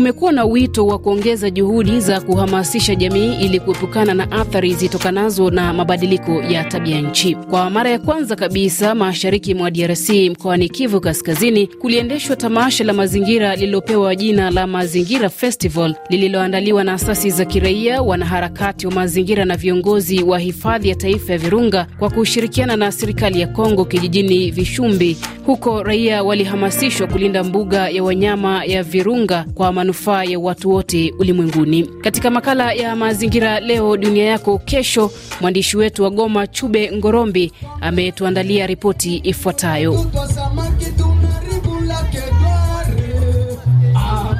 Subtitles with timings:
[0.00, 5.72] kumekuwa na wito wa kuongeza juhudi za kuhamasisha jamii ili kuepukana na athari zitokanazo na
[5.72, 7.34] mabadiliko ya tabia nchi.
[7.34, 13.56] Kwa mara ya kwanza kabisa mashariki mwa DRC mkoani Kivu Kaskazini kuliendeshwa tamasha la mazingira
[13.56, 20.22] lililopewa jina la Mazingira Festival lililoandaliwa na asasi za kiraia, wanaharakati wa mazingira na viongozi
[20.22, 25.16] wa hifadhi ya taifa ya Virunga kwa kushirikiana na serikali ya Kongo kijijini Vishumbi.
[25.46, 31.82] Huko raia walihamasishwa kulinda mbuga ya wanyama ya Virunga kwa manufaa ya watu wote ulimwenguni.
[32.00, 38.66] Katika makala ya mazingira leo dunia yako kesho, mwandishi wetu wa Goma Chube Ngorombi ametuandalia
[38.66, 40.06] ripoti ifuatayo.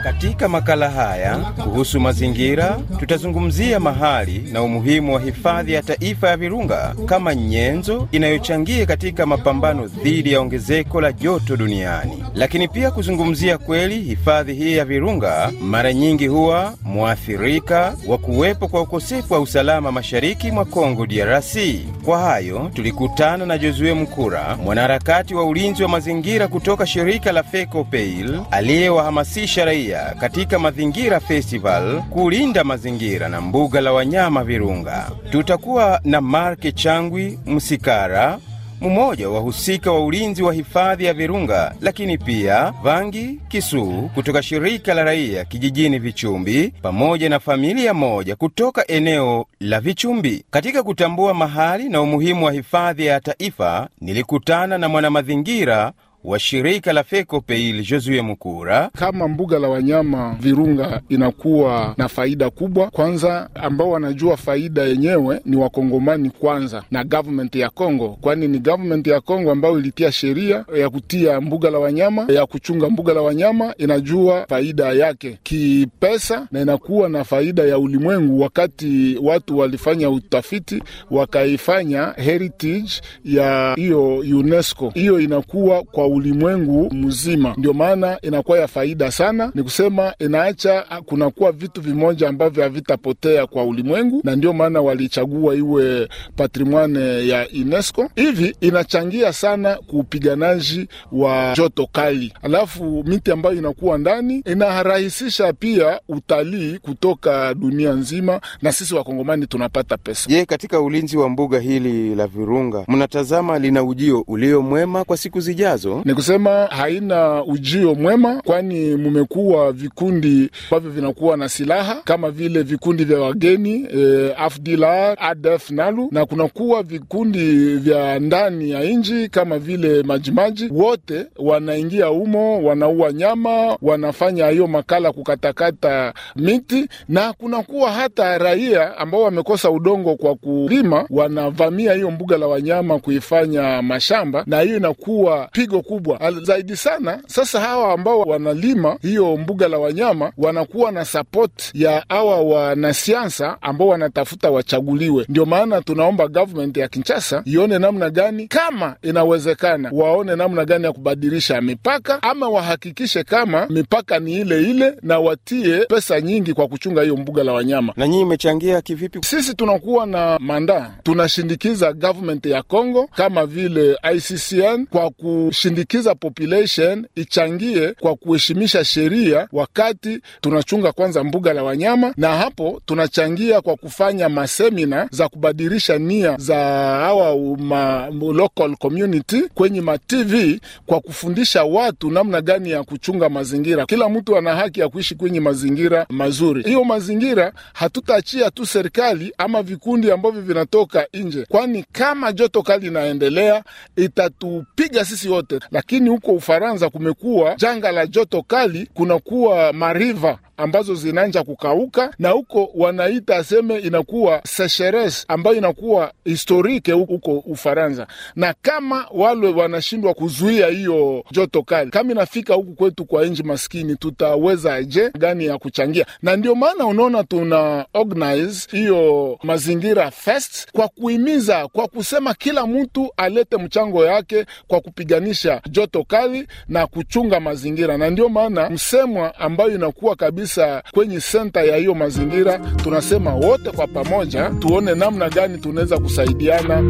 [0.02, 6.94] Katika makala haya kuhusu mazingira tutazungumzia mahali na umuhimu wa hifadhi ya taifa ya Virunga
[7.06, 13.98] kama nyenzo inayochangia katika mapambano dhidi ya ongezeko la joto duniani, lakini pia kuzungumzia kweli
[14.00, 20.50] hifadhi hii ya Virunga mara nyingi huwa mwathirika wa kuwepo kwa ukosefu wa usalama mashariki
[20.50, 21.56] mwa Kongo DRC.
[22.05, 28.41] Kwa hayo tulikutana na Josue Mkura, mwanaharakati wa ulinzi wa mazingira kutoka shirika la FECOPEIL
[28.50, 35.11] aliyewahamasisha raia katika Mazingira Festival kulinda mazingira na mbuga la wanyama Virunga.
[35.31, 38.39] Tutakuwa na Marke Changwi Msikara,
[38.81, 44.95] mmoja wa wahusika wa ulinzi wa hifadhi ya Virunga, lakini pia Vangi Kisuu kutoka shirika
[44.95, 50.45] la raia kijijini Vichumbi, pamoja na familia moja kutoka eneo la Vichumbi.
[50.50, 55.92] Katika kutambua mahali na umuhimu wa hifadhi ya taifa, nilikutana na mwanamazingira
[56.24, 58.90] wa shirika la FECOPEIL Josue Mukura.
[58.96, 65.56] Kama mbuga la wanyama Virunga inakuwa na faida kubwa, kwanza ambao wanajua faida yenyewe ni
[65.56, 70.91] wakongomani kwanza na government ya Kongo, kwani ni government ya Kongo ambayo ilitia sheria ya
[70.91, 77.09] kutia mbuga la wanyama ya kuchunga mbuga la wanyama, inajua faida yake kipesa na inakuwa
[77.09, 78.41] na faida ya ulimwengu.
[78.41, 82.91] Wakati watu walifanya utafiti wakaifanya heritage
[83.25, 89.53] ya hiyo UNESCO, hiyo inakuwa kwa ulimwengu mzima, ndio maana inakuwa ya faida sana.
[89.54, 96.09] Ni kusema inaacha kunakuwa vitu vimoja ambavyo havitapotea kwa ulimwengu, na ndio maana walichagua iwe
[96.37, 98.10] patrimoine ya UNESCO.
[98.16, 106.78] Hivi inachangia sana kuupiganaji wa joto kali, alafu miti ambayo inakuwa ndani inarahisisha pia utalii
[106.78, 110.28] kutoka dunia nzima, na sisi wakongomani tunapata pesa.
[110.31, 115.41] Je, katika ulinzi wa mbuga hili la Virunga mnatazama lina ujio ulio mwema kwa siku
[115.41, 116.00] zijazo?
[116.05, 123.05] Ni kusema haina ujio mwema, kwani mumekuwa vikundi ambavyo vinakuwa na silaha kama vile vikundi
[123.05, 130.03] vya wageni e, AFDLR, ADF NALU, na kunakuwa vikundi vya ndani ya nchi kama vile
[130.03, 130.69] Majimaji.
[130.72, 139.22] Wote wanaingia humo, wanaua nyama, wanafanya hiyo makala kukatakata miti, na kunakuwa hata raia ambao
[139.22, 145.83] wamekosa udongo kwa kulima, wanavamia hiyo mbuga la wanyama kuifanya mashamba, na hiyo inakuwa pigo
[145.91, 147.23] kubwa zaidi sana.
[147.27, 153.89] Sasa hawa ambao wanalima hiyo mbuga la wanyama wanakuwa na support ya hawa wanasiasa ambao
[153.89, 155.25] wanatafuta wachaguliwe.
[155.28, 160.93] Ndio maana tunaomba government ya Kinshasa ione namna gani, kama inawezekana, waone namna gani ya
[160.93, 167.03] kubadilisha mipaka, ama wahakikishe kama mipaka ni ile ile, na watie pesa nyingi kwa kuchunga
[167.03, 167.93] hiyo mbuga la wanyama.
[167.97, 169.19] Na nyinyi imechangia kivipi?
[169.25, 175.79] Sisi tunakuwa na manda, tunashindikiza government ya Congo kama vile ICCN kwa kushindikiza
[176.20, 183.76] population ichangie kwa kuheshimisha sheria wakati tunachunga kwanza mbuga la wanyama, na hapo tunachangia kwa
[183.76, 186.56] kufanya masemina za kubadilisha nia za
[187.00, 193.86] hawa ma local community kwenye ma TV kwa kufundisha watu namna gani ya kuchunga mazingira.
[193.86, 196.62] Kila mtu ana haki ya kuishi kwenye mazingira mazuri.
[196.62, 203.65] Hiyo mazingira hatutaachia tu serikali ama vikundi ambavyo vinatoka nje, kwani kama joto kali inaendelea
[203.97, 205.59] itatupiga sisi wote.
[205.72, 212.71] Lakini huko Ufaransa kumekuwa janga la joto kali, kunakuwa mariva ambazo zinaanja kukauka na huko
[212.74, 221.24] wanaita aseme inakuwa sécheresse ambayo inakuwa historike huko Ufaransa, na kama wale wanashindwa kuzuia hiyo
[221.30, 226.07] joto kali, kama inafika huku kwetu kwa nchi maskini, tutaweza je gani ya kuchangia?
[226.22, 233.12] Na ndio maana unaona tuna organize hiyo mazingira fest kwa kuhimiza, kwa kusema kila mtu
[233.16, 239.74] alete mchango yake kwa kupiganisha joto kali na kuchunga mazingira, na ndio maana msemwa ambayo
[239.74, 240.49] inakuwa kabisa
[240.92, 246.82] kwenye senta ya hiyo mazingira, tunasema wote kwa pamoja tuone namna gani tunaweza kusaidiana.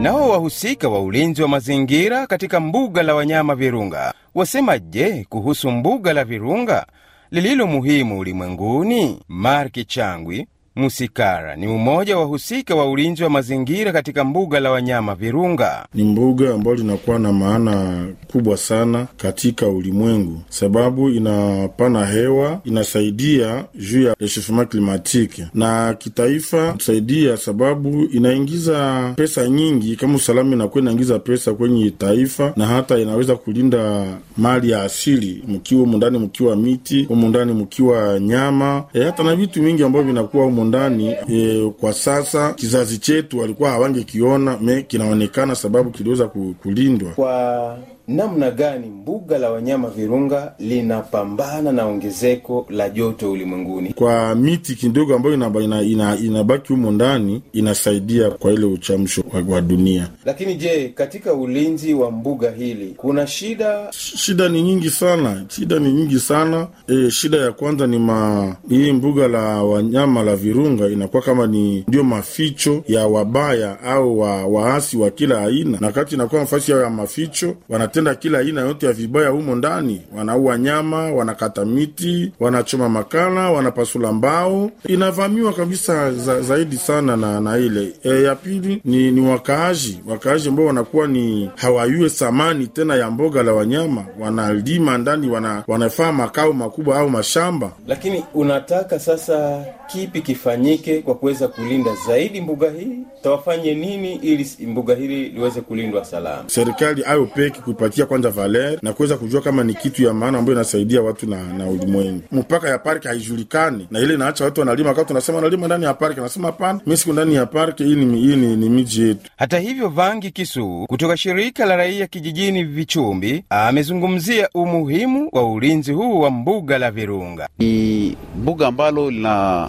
[0.00, 6.12] Nao wahusika wa ulinzi wa mazingira katika mbuga la wanyama Virunga wasema je kuhusu mbuga
[6.12, 6.86] la Virunga
[7.30, 9.20] lililo muhimu ulimwenguni?
[9.28, 10.46] Mark Changwi
[10.76, 15.86] Musikara ni mmoja wa husika wa ulinzi wa mazingira katika mbuga la wanyama Virunga.
[15.94, 24.02] Ni mbuga ambayo linakuwa na maana kubwa sana katika ulimwengu, sababu inapana hewa, inasaidia juu
[24.02, 29.96] ya rechauffement klimatike na kitaifa kusaidia sababu inaingiza pesa nyingi.
[29.96, 34.04] Kama usalama inakuwa inaingiza pesa kwenye taifa, na hata inaweza kulinda
[34.36, 39.82] mali ya asili, mkiwa mundani mkiwa miti umundani, mkiwa nyama e, hata na vitu vingi
[39.82, 46.28] ambavyo vinakuwa humu ndani e, kwa sasa kizazi chetu walikuwa hawangekiona me kinaonekana sababu kiliweza
[46.62, 47.10] kulindwa.
[47.12, 47.78] Kwa
[48.08, 53.92] namna gani mbuga la wanyama Virunga linapambana na ongezeko la joto ulimwenguni?
[53.92, 59.54] Kwa miti kidogo ambayo inabaki ina, ina, ina humo ndani inasaidia kwa ile uchamsho wa,
[59.54, 60.08] wa dunia.
[60.24, 63.86] Lakini je, katika ulinzi wa mbuga hili kuna shida?
[63.90, 66.66] Shida ni nyingi sana, shida ni nyingi sana.
[66.88, 70.53] E, shida ya kwanza ni ma hii mbuga la wanyama la Virunga
[70.92, 76.14] inakuwa kama ni ndio maficho ya wabaya au wa, waasi wa kila aina, na kati
[76.14, 80.02] inakuwa nafasi yao ya maficho wanatenda kila aina yote ya vibaya humo ndani.
[80.16, 87.58] Wanaua nyama, wanakata miti, wanachoma makala, wanapasula mbao, inavamiwa kabisa za, zaidi sana na, na
[87.58, 87.92] ile.
[88.04, 90.00] E, ya pili ni, ni wakaaji.
[90.06, 96.12] Wakaaji ambao wanakuwa ni hawayue thamani tena ya mboga la wanyama, wanalima ndani, wana, wanafaa
[96.12, 97.72] makao makubwa au mashamba.
[97.86, 102.98] Lakini unataka sasa kipi kifanyike kwa kuweza kulinda zaidi mbuga hii?
[103.22, 106.44] Tawafanye nini ili mbuga hili liweze kulindwa salama?
[106.46, 110.54] Serikali ayo peki kuipatia kwanza valer na kuweza kujua kama ni kitu ya maana ambayo
[110.56, 112.22] inasaidia watu na, na ulimwengu.
[112.32, 116.20] Mpaka ya parki haijulikani na ile inaacha watu wanalima, kama tunasema wanalima ndani ya parki,
[116.20, 119.30] anasema hapana, mimi siku ndani ya parki hii, ni, hii ni, ni miji yetu.
[119.36, 126.20] Hata hivyo, Vangi Kisu kutoka shirika la raia kijijini Vichumbi amezungumzia umuhimu wa ulinzi huu
[126.20, 127.48] wa mbuga la Virunga.
[127.58, 129.10] Ni mbuga ambalo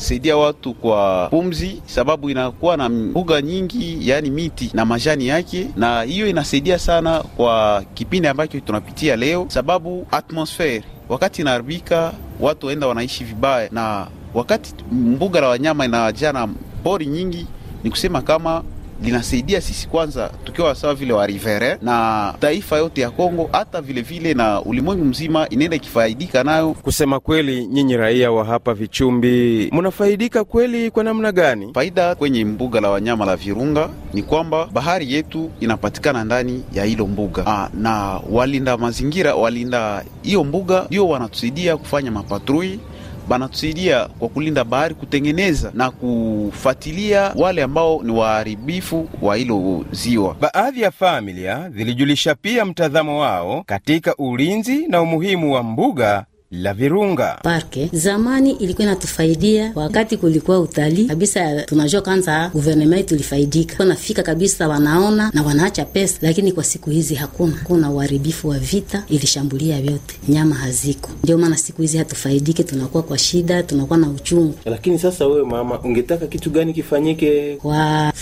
[0.05, 6.01] linasaidia watu kwa pumzi, sababu inakuwa na mbuga nyingi, yaani miti na majani yake, na
[6.01, 13.23] hiyo inasaidia sana kwa kipindi ambacho tunapitia leo, sababu atmosfere wakati inaharibika, watu waenda wanaishi
[13.23, 16.47] vibaya, na wakati mbuga la wanyama inajaa na
[16.83, 17.47] pori nyingi,
[17.83, 18.63] ni kusema kama
[19.03, 24.01] linasaidia sisi kwanza, tukiwa sawa vile wa rivere na taifa yote ya Kongo, hata vile
[24.01, 26.73] vile na ulimwengu mzima inaenda ikifaidika nayo.
[26.73, 30.91] Kusema kweli, nyinyi raia wa hapa Vichumbi mnafaidika kweli?
[30.91, 31.71] Kwa namna gani?
[31.73, 37.07] Faida kwenye mbuga la wanyama la Virunga ni kwamba bahari yetu inapatikana ndani ya hilo
[37.07, 42.79] mbuga Aa, na walinda mazingira, walinda hiyo mbuga ndio wanatusaidia kufanya mapatrui
[43.27, 50.35] banatusaidia kwa kulinda bahari, kutengeneza na kufuatilia wale ambao ni waharibifu wa hilo ziwa.
[50.41, 57.39] Baadhi ya familia zilijulisha pia mtazamo wao katika ulinzi na umuhimu wa mbuga la Virunga.
[57.43, 65.31] Parke zamani ilikuwa inatufaidia wakati kulikuwa utalii kabisa, tunajua kwanza guvernema tulifaidika, wanafika kabisa, wanaona
[65.33, 67.53] na wanaacha pesa, lakini kwa siku hizi hakuna.
[67.63, 71.09] Kuna uharibifu wa vita, ilishambulia vyote, nyama haziko.
[71.23, 74.53] Ndio maana siku hizi hatufaidiki, tunakuwa kwa shida, tunakuwa na uchungu.
[74.65, 77.57] Lakini sasa wewe mama, ungetaka kitu gani kifanyike?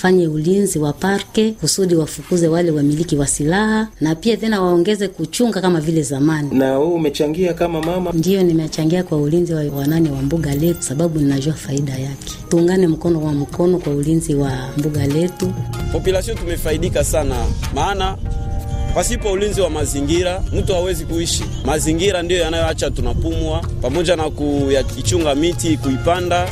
[0.03, 5.61] Wafanye ulinzi wa parke kusudi wafukuze wale wamiliki wa silaha, na pia tena waongeze kuchunga
[5.61, 6.49] kama vile zamani.
[6.53, 11.19] Na wewe umechangia kama mama Ndiyo, nimechangia kwa ulinzi wa wanani wa mbuga letu, sababu
[11.19, 12.33] ninajua faida yake.
[12.49, 15.53] Tuungane mkono wa mkono kwa ulinzi wa mbuga letu.
[15.91, 17.35] Population tumefaidika sana,
[17.75, 18.17] maana
[18.95, 21.43] pasipo ulinzi wa mazingira mtu hawezi kuishi.
[21.65, 26.47] Mazingira ndiyo yanayoacha tunapumua, pamoja na kuichunga miti, kuipanda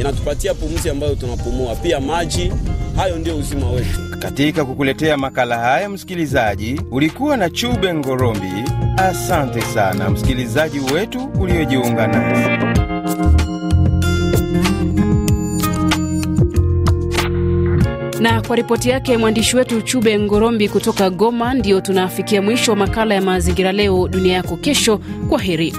[0.00, 2.52] inatupatia pumzi ambayo tunapumua, pia maji.
[2.96, 4.00] Hayo ndio uzima wetu.
[4.18, 8.52] Katika kukuletea makala haya, msikilizaji, ulikuwa na Chube Ngorombi.
[8.96, 12.66] Asante sana msikilizaji wetu uliojiunga nasi.
[18.20, 23.14] Na kwa ripoti yake mwandishi wetu Chube Ngorombi kutoka Goma, ndiyo tunafikia mwisho wa makala
[23.14, 25.00] ya mazingira leo dunia yako kesho.
[25.28, 25.74] Kwa heri.